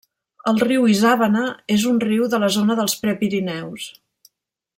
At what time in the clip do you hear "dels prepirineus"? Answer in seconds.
2.81-3.87